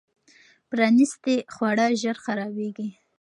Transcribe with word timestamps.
پرانیستي 0.69 1.35
خواړه 1.53 1.85
ژر 2.01 2.17
خرابېږي. 2.25 2.89